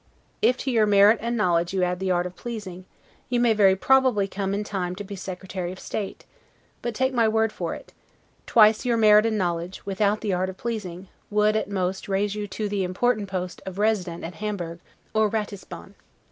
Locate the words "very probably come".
3.53-4.51